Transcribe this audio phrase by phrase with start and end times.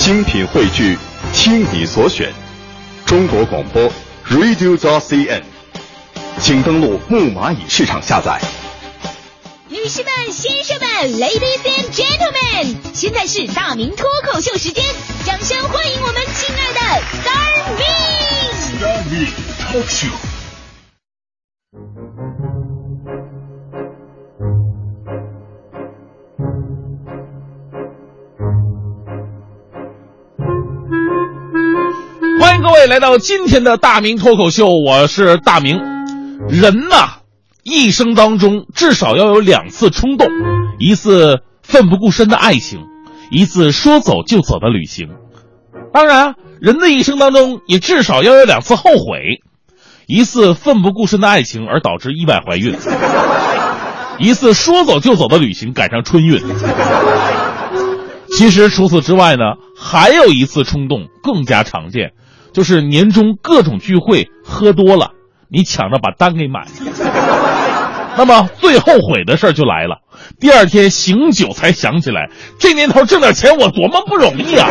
[0.00, 0.96] 精品汇聚，
[1.34, 2.32] 听你所选，
[3.04, 3.82] 中国广播
[4.30, 5.42] Radio.CN，
[6.40, 8.40] 请登录木蚂蚁市场下载。
[9.68, 10.88] 女士们、先生们
[11.20, 14.82] ，Ladies and Gentlemen，现在是大明脱口秀时间，
[15.26, 16.80] 掌声欢迎我们亲爱的
[17.20, 17.84] Star Me。
[18.80, 19.26] Star Me
[19.60, 20.29] Talk Show。
[32.60, 35.80] 迎各位来到今天的大明脱口秀，我是大明。
[36.48, 37.16] 人呐。
[37.62, 40.26] 一生当中至少要有两次冲动，
[40.78, 42.80] 一次奋不顾身的爱情，
[43.30, 45.08] 一次说走就走的旅行。
[45.92, 49.42] 当然，人的一生当中也至少要有两次后悔，
[50.06, 52.76] 一次奋不顾身的爱情而导致意外怀孕，
[54.18, 56.42] 一次说走就走的旅行赶上春运。
[58.32, 59.44] 其实除此之外呢，
[59.78, 62.12] 还有一次冲动更加常见，
[62.52, 65.10] 就是年终各种聚会喝多了。
[65.48, 66.66] 你抢着把单给买，
[68.16, 69.98] 那么最后悔的事儿就来了。
[70.38, 74.68] 第二天醒酒才想起来，这年头挣点钱我多么不容易啊！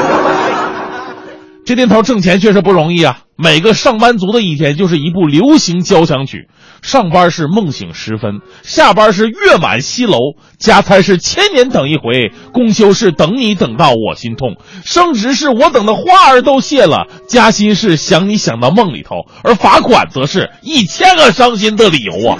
[1.65, 3.19] 这年头挣钱确实不容易啊。
[3.41, 6.49] 每个上班族的一天就是一部流行交响曲。
[6.81, 10.17] 上班是梦醒时分，下班是月满西楼，
[10.57, 22.37] 加餐是千年等一回，公休是等你等到我心痛，升职是我等的花儿都谢了，加薪是想你想到梦里头，而罚款则是一千个伤心的理由啊。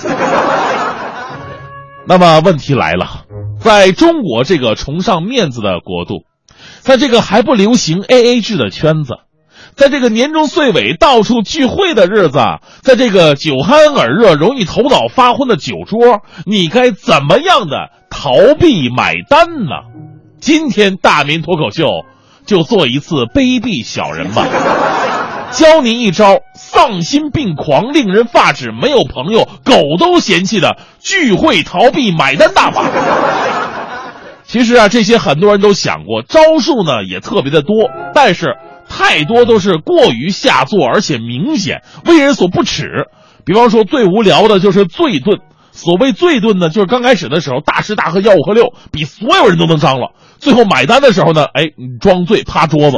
[2.08, 3.26] 那么问题来了，
[3.60, 6.24] 在中国这个崇尚面子的国度，
[6.80, 9.16] 在这个还不流行 AA 制的圈子。
[9.76, 12.40] 在这个年终岁尾到处聚会的日子，
[12.82, 19.72] 在这个酒酣耳热、容易头脑发昏的酒桌，你该怎么样的逃避买单呢？
[20.42, 21.86] 今天大明脱口秀
[22.46, 24.46] 就做一次卑鄙小人吧，
[25.52, 32.84] 教您一招丧心病狂、令人发指、没有朋友狗都嫌弃的聚会逃避买单大法。
[34.50, 38.58] 其实啊，这些很多人都想过，招数呢也特别的多，但是。
[38.92, 43.06] 太多都是过于下作，而且明显为人所不齿。
[43.46, 45.38] 比方说，最无聊的就是醉顿。
[45.72, 50.14] 所谓醉顿呢，就是刚开始的时候大吃大喝，吆五喝六，比所有人都能张罗。
[50.40, 52.98] 最后买单的时候呢，哎，你装醉趴桌子，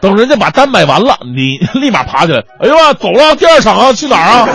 [0.00, 4.48] 等人家把单买完了，你 立马爬起来，哎呦走了，第二场啊，去哪儿啊？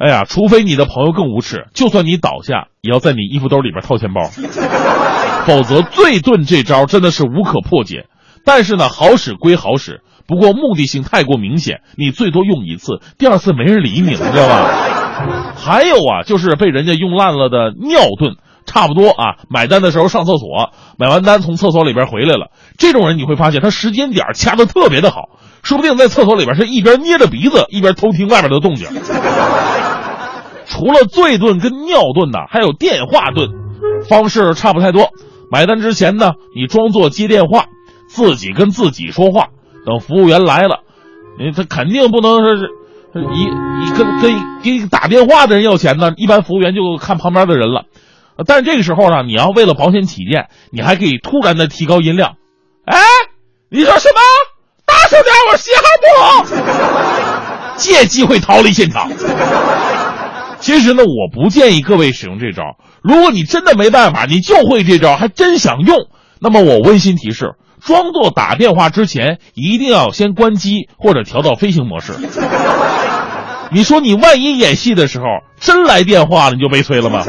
[0.00, 4.22] 哎呀，除非你的朋友更无耻，就算你倒下，也要在你衣服兜里边掏钱包。
[5.44, 8.06] 否则，醉遁这招真的是无可破解。
[8.44, 15.54] 但是呢，好使归好使，不过目的性太过明显，你最多用一次，第二次没人理你，了，知道吧？
[15.56, 18.36] 还有啊，就是被人家用烂了的尿遁，
[18.66, 19.36] 差不多啊。
[19.50, 25.30] 买单的时候上厕所，买完单从厕所里边回来了，这种人你会发现他时间点掐的特别的好，
[25.62, 28.86] 说不定在厕所里边是一边捏着鼻子一边偷听外边的动静。
[30.78, 33.50] 除了醉遁跟尿遁呢，还有电话遁，
[34.08, 35.08] 方式差不太多。
[35.50, 37.64] 买单之前呢，你装作接电话，
[38.08, 39.48] 自己跟自己说话。
[39.84, 40.84] 等服务员来了，
[41.36, 42.70] 你他肯定不能说是，
[43.34, 46.12] 一你跟跟给打电话的人要钱呢。
[46.16, 47.86] 一般服务员就看旁边的人了。
[48.46, 52.36] 但这个时候呢，你要为了保险起见，你还可以突然的提高音量。
[52.84, 53.00] 哎，
[53.68, 54.20] 你说什么？
[54.86, 57.74] 大声点，我信号不好。
[57.76, 59.10] 借机会逃离现场。
[60.60, 62.76] 其实呢，我不建议各位使用这招。
[63.00, 65.96] 如果你真的没办法，你就会这招，还真想用，
[66.40, 72.14] 那么我温馨提示：装作打电话之前，一定要先关机或者调到飞行模式。
[73.70, 75.26] 你说你万一演戏的时候
[75.60, 77.24] 真来电话了，你就悲催了吗？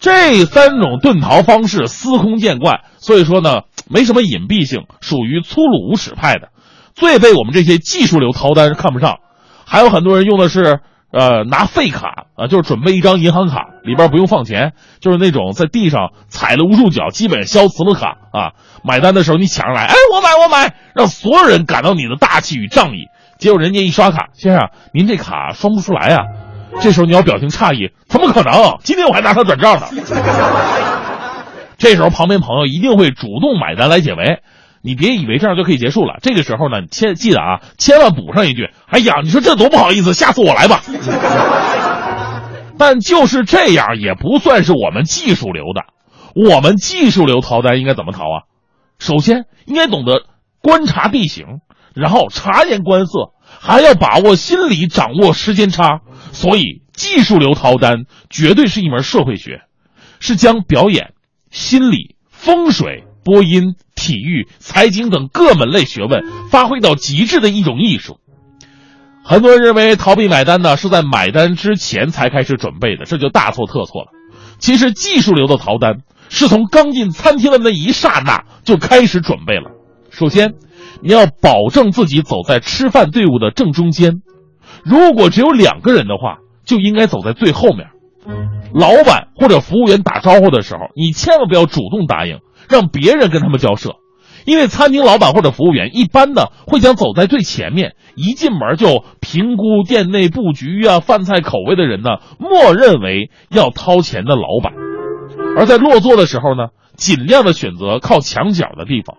[0.00, 6.48] 这三种遁逃方式司空见惯，所以说呢，没什么隐蔽性，属于粗鲁无耻派的，
[6.94, 9.18] 最被我们这些技术流逃单看不上。
[9.66, 10.80] 还有很多人用的是。
[11.16, 18.52] 呃，拿废卡啊，就是准备一张银行卡，里边不用放钱，就是那种在地上踩了无数脚，基本消磁的卡啊。
[18.82, 23.06] 买单的时候你抢上来，哎，我买我买，让所有人感到你的大气与仗义。
[23.38, 26.24] 结果人家一刷卡，先生，您这卡刷不出来啊。
[26.80, 28.78] 这时候你要表情诧异，怎么可能？
[28.82, 29.86] 今天我还拿它转账呢。
[31.78, 34.40] 这时候旁边朋友一定会主动买单来解围。
[34.84, 36.18] 你别以为这样就可以结束了。
[36.20, 40.82] 这个时候呢，千记得啊，千万补上一句：“哎呀，你说这多不好意思，下次我来吧。
[42.76, 45.86] ”但就是这样也不算是我们技术流的。
[46.34, 48.44] 我们技术流逃单应该怎么逃啊？
[48.98, 50.26] 首先应该懂得
[50.60, 51.46] 观察地形，
[51.94, 56.00] 然后察言观色，还要把握心理，掌握时间差。
[56.32, 59.62] 所以技术流逃单绝对是一门社会学，
[60.20, 61.14] 是将表演、
[61.50, 62.16] 心理。
[62.28, 68.18] 风水、播音、体育、财经等各门类学问发挥到极致的一种艺术。
[69.24, 74.08] 很多人认为逃避买单呢是在买单之前才开始准备的，这就大错特错了。
[74.58, 79.70] 其实技术流的逃单是从刚进餐厅的那一刹那就开始准备了。
[80.10, 80.52] 首先，
[81.02, 84.20] 你要保证自己走在吃饭队伍的正中间。
[84.84, 87.88] 如果只有两个人的话，就应该走在最后面。
[88.74, 93.96] 老板或者服务员打招呼的时候，你千万不要主动答应，让别人跟他们交涉。
[94.44, 104.74] 因为餐厅老板或者服务员一般的会想走在最前面，一进门就评估店内布局啊、饭菜口味的人呢，默认为要掏钱的老板。
[105.56, 109.16] 而在落座的时候呢，尽量的选择靠墙角的地方。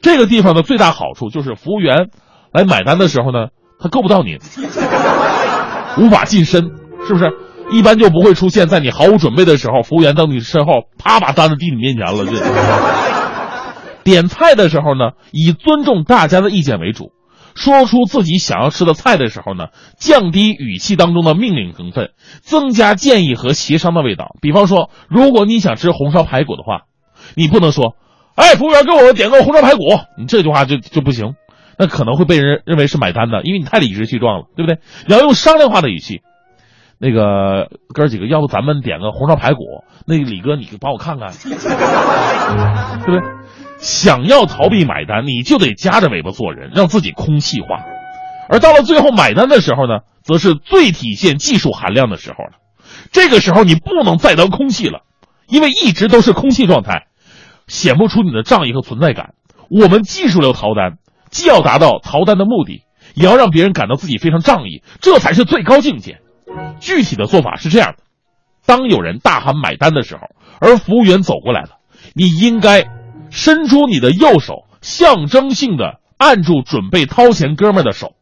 [0.00, 2.08] 这个地方的最大好处就是服务员
[2.50, 3.48] 来买单的时候呢，
[3.78, 4.38] 他够不到你，
[5.98, 6.70] 无法近身，
[7.06, 7.30] 是不是？
[7.74, 12.24] 一般就不会出现在你毫无准备的时候，服务员到你身后，啪把单子递你面前了。
[12.24, 12.32] 就。
[14.04, 17.10] 点菜的时候呢，以尊重大家的意见为主，
[17.56, 19.68] 说出自己想要吃的菜的时候呢，
[19.98, 22.10] 降低语气当中的命令成分，
[22.42, 24.36] 增加建议和协商的味道。
[24.40, 26.82] 比方说，如果你想吃红烧排骨的话，
[27.34, 27.96] 你不能说
[28.36, 29.80] ：“哎，服务员，给我点个红烧排骨。”
[30.16, 31.34] 你这句话就就不行，
[31.76, 34.78] 那可能会被人认为是买单的，因为你太理直气壮了，对不对？
[35.08, 36.20] 你要用商量化的语气。
[36.98, 39.84] 那个哥几个，要不咱们点个红烧排骨？
[40.06, 41.32] 那个李哥，你帮我看看，
[43.04, 43.20] 对不对？
[43.78, 47.84] 想要逃避买单，你就得夹着尾巴做人，让自己空气化。
[48.48, 52.52] 而到了最后买单的时候呢，则是最体现技术含量的时候了。
[53.10, 55.00] 这个时候你不能再当空气了，
[55.48, 57.06] 因为一直都是空气状态，
[57.66, 59.34] 显不出你的仗义和存在感。
[59.68, 60.98] 我们技术流逃单，
[61.30, 62.82] 既要达到逃单的目的，
[63.14, 66.20] 也要让别人感到自己非常仗义，这才是最高境界。
[66.80, 68.04] 具体的做法是这样的：
[68.66, 70.22] 当有人大喊买单的时候，
[70.60, 71.78] 而服务员走过来了，
[72.14, 72.84] 你应该。
[73.30, 78.12] 伸出你的右手，象征性的按住准备掏钱哥们儿的手，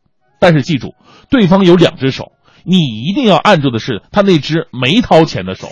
[0.41, 0.95] 但是记住，
[1.29, 2.33] 对方有两只手，
[2.65, 5.69] 你一定要按住的是他那只没掏钱的手。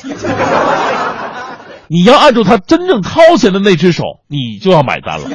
[1.88, 5.30] 你要按住他真正掏钱的那只手，你就要买单了。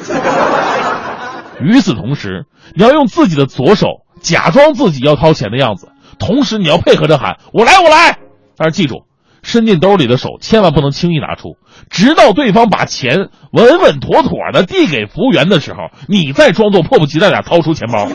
[1.59, 2.45] 与此同时，
[2.75, 5.89] 你要用自己的左手假装自己要掏钱的样子，
[6.19, 8.19] 同时你要配合着喊“我来，我来”，
[8.57, 9.03] 但是记住。
[9.43, 11.57] 伸进兜里的手千万不能轻易拿出，
[11.91, 18.07] 直到对方把钱稳稳妥妥的递给服务员的时候，你再装作迫不及待的掏出钱包。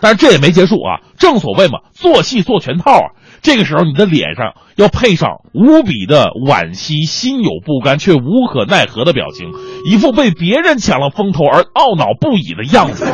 [0.00, 0.98] 但是这也没结束啊！
[1.16, 3.14] 正所谓嘛，做戏做全套啊。
[3.40, 9.52] 这个时候你的脸上要配上无比的惋惜、心有不甘却无可奈何的表情，
[9.88, 13.06] 一副被别人抢了风头而懊恼不已的样子。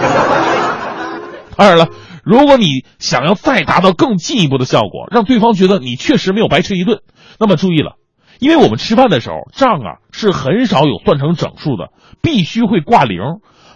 [1.59, 1.89] 当然了。
[2.29, 6.99] 如果你想要再达到更进一步的效果，让对方觉得你确实没有白吃一顿，
[7.41, 7.93] 那么注意了，
[8.39, 11.89] 因为我们吃饭的时候账啊是很少有算成整数的，
[12.21, 13.19] 必须会挂零。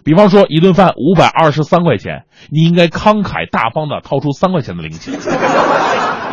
[0.04, 5.14] 比方说一顿饭五百二十三块钱，你应该慷慨大方的掏出三块钱的零钱。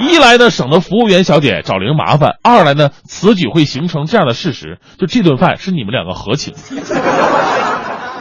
[0.01, 6.53] 一来呢省得服务员小姐找零麻烦，二来呢此举会形成这样的事实，就这顿饭是你们两个合请。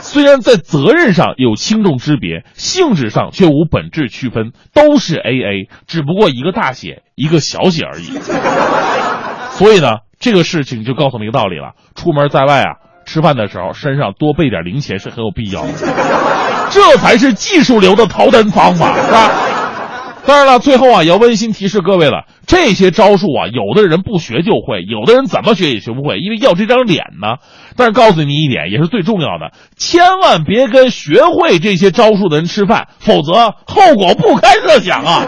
[0.00, 8.04] 虽然在责任上有轻重之别，性质上却无本质区分，都是 A A，只不过一个大写，一个小写而已。
[9.50, 15.72] 所以呢，这个事情就告诉我们一个道理了：出门在外啊，吃饭的时候身上多备点零钱是很有必要的，
[16.70, 19.30] 这才是技术流的逃单方法，是吧？
[20.28, 27.38] 当然了，最后啊，也要温馨提示各位了，这些招数啊，有的人不学就会，有的人怎么学也学不会，因为要这张脸呢。
[27.76, 35.26] 但是告诉你一点，也是最重要的，千万别跟学会这些招数的人吃饭，否则后果不堪设想啊。